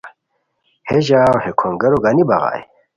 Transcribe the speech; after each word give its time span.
ہے 0.87 0.97
ژاؤ 1.07 1.35
ہے 1.43 1.51
کھونگیرو 1.59 1.97
گانی 2.03 2.23
بغائے 2.29 2.61